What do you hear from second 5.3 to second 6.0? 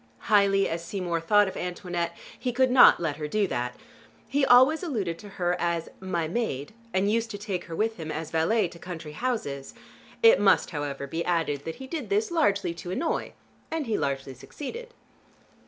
her as